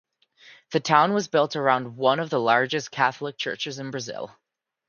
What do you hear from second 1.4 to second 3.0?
around one of the largest